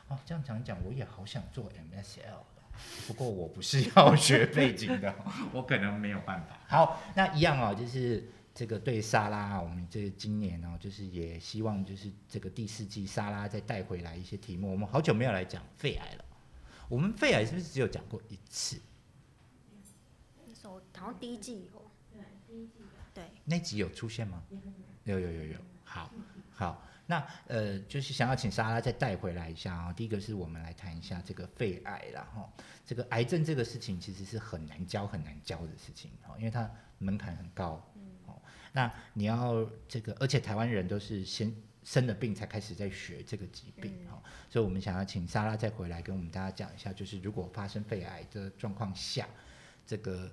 [0.08, 2.62] 哦，这样讲讲，我也好想做 MSL 的，
[3.06, 5.14] 不过我不是要学背景的，
[5.52, 6.58] 我可能没有办法。
[6.66, 14.70] 好，那一样哦，就是这个对沙拉，我们这今年呢，就是也希望就是这个第四季沙拉再带回来一些题目。
[14.70, 16.24] 我们好久没有来讲肺癌了，
[16.88, 18.80] 我们肺癌是不是只有讲过一次？
[20.46, 22.72] 那时候好像第一季有，对，第一季
[23.12, 24.42] 对，那集有出现吗？
[25.04, 26.10] 有有有有，好，
[26.50, 26.82] 好。
[27.10, 29.90] 那呃，就是想要请莎拉再带回来一下啊。
[29.92, 32.52] 第一个是我们来谈一下这个肺癌然后
[32.84, 37.82] 这个癌症这个事情其实是很难教很难教的事情哦，因为它门槛很高。
[38.26, 38.40] 哦，
[38.72, 41.50] 那你要这个，而且台湾人都是先
[41.82, 49.26] 生了病才开始在学这个疾病哦，所以我们想要请莎拉再回来跟我们大家讲一下，就是如果发生肺癌的状况下，
[49.86, 50.30] 这个。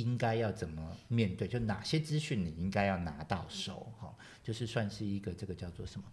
[0.00, 1.48] 应该要怎么面对？
[1.48, 3.92] 就哪些资讯你应该要拿到手？
[3.98, 6.06] 哈，就是算是一个这个叫做什么？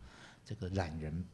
[0.44, 1.26] 这个懒人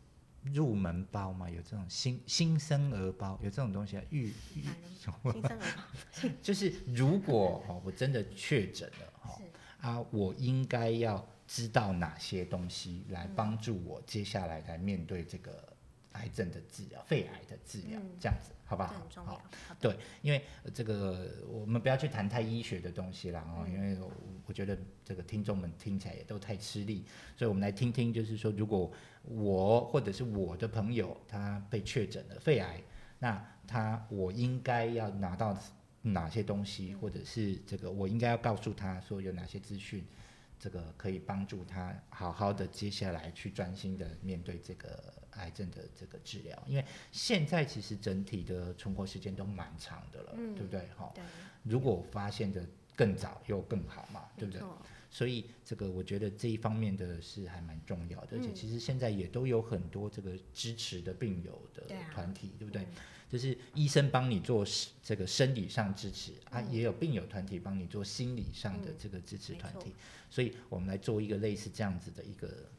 [0.43, 4.03] 入门包嘛，有这种新新生儿包，有这种东西啊？
[4.09, 5.49] 预预新生儿包，
[6.41, 9.41] 就是如果哈我真的确诊了哈
[9.79, 15.70] 啊，我应该要知道哪些东西来帮助我接下来来面对这个
[16.21, 18.53] 癌症的治疗、肺癌的治疗，这样子。
[18.63, 18.93] 好不好？
[19.25, 19.41] 好，
[19.81, 20.41] 对，因为
[20.73, 23.97] 这个我们不要去谈太医学的东西了啊，因为
[24.45, 27.03] 我觉得这个听众们听起来也都太吃力，
[27.35, 28.89] 所以我们来听听，就是说，如果
[29.23, 32.81] 我或者是我的朋友他被确诊了肺癌，
[33.19, 35.57] 那他我应该要拿到
[36.01, 40.01] 哪些东西，或者是这个我应该要告诉他说有哪些资讯，
[40.57, 45.20] 这个可以帮助他好好的接下来去专心的面对这个。
[45.41, 50.87] 癌症的这个治疗，因为现在其实整体的存活时间都蛮长的了，对不对？
[50.95, 51.11] 哈，
[51.63, 52.63] 如果发现的
[52.95, 54.61] 更早又更好嘛，对不对？
[55.09, 61.83] 所以这个我觉得这一方面的是还蛮重要的，而且其实现在也都有很多这个支持的病友的
[62.13, 62.87] 团体，对不对？
[63.27, 64.65] 就是医生帮你做
[65.01, 69.93] 这个生理上支持啊，也有病友团体帮你做心理上的这个支持团体，
[70.29, 72.69] 所以我们来做一个类似这样子的一个。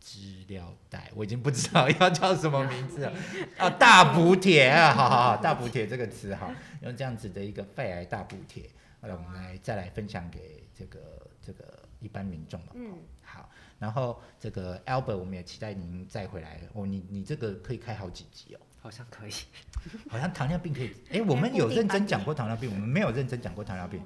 [0.00, 3.12] 资料袋，我已经不知道要叫什么名字了
[3.58, 3.68] 啊！
[3.70, 8.70] 大补帖啊， 好好好，大补帖这个词哈，用这样子的一个肺癌大补帖，
[9.02, 11.00] 来我们来再来分享给这个
[11.42, 11.64] 这个
[12.00, 12.72] 一般民众了。
[12.74, 16.86] 嗯，好，然后这个 Albert，我们也期待您再回来哦。
[16.86, 19.32] 你你这个可以开好几集哦，好像可以，
[20.08, 20.94] 好像糖尿病可以。
[21.10, 24.02] 哎，我们有认真讲过糖尿病，我们没有认真讲过糖尿病。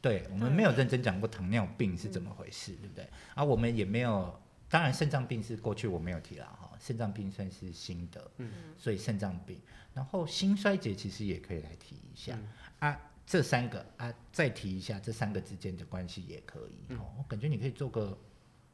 [0.00, 3.08] 对，我们没有认真讲过糖尿病是怎么回事，对不对？
[3.34, 4.36] 啊，我们也没有。
[4.72, 9.60] 当然，肾脏病是过去我没有提了哈，肾脏病算是新的，嗯，所以肾脏病，
[9.92, 12.38] 然后心衰竭其实也可以来提一下。
[12.78, 18.16] 啊，这三个啊，再提一下这三个之间的关系也可以哦，我感觉你可以做个，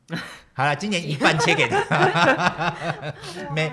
[0.54, 2.74] 好了，今年一半切给他，
[3.52, 3.72] 每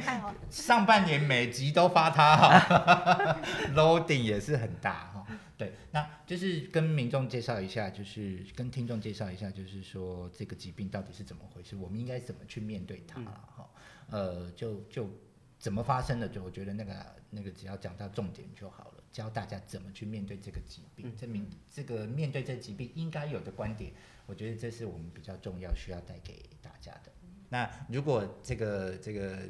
[0.49, 3.39] 上半年每集都发他哈，
[3.75, 5.11] loading 也是很大。
[5.13, 5.14] 哈。
[5.57, 13.69] 对，那就是跟民众介绍一下，就是跟听众介绍一下，就是说这个疾病到底是怎么回事，我们应该怎么去面对它了哈？
[14.09, 15.09] 呃，就就
[15.57, 16.93] 怎么发生的，就我觉得那个
[17.29, 23.93] 那个只要讲到重点就好了，教大家怎么去面对这个疾病，证明这个面对这疾病应该有的观点，
[24.25, 27.11] 我觉得这是我们比较重要需要带给大家的。
[27.47, 29.47] 那如果这个这个。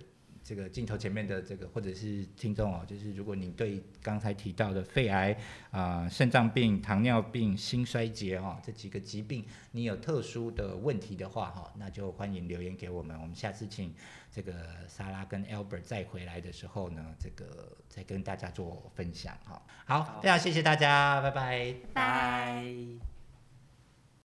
[0.47, 5.35] 这个镜头前面的这个或者是听众哦，就是如果你对刚才提到的肺癌
[5.71, 13.91] 啊、肾脏病、糖尿病、心衰竭哈这几个疾病，你有特殊的问题的话哈，那就欢迎留言给我们，我们下次请
[14.31, 14.53] 这个
[14.87, 19.59] 莎拉跟 Albert 再回来的时候呢，这个再跟大家做分享哈。
[19.85, 21.75] 好，非常谢谢大家，拜拜。
[21.91, 22.03] 拜。
[22.03, 23.14] 拜。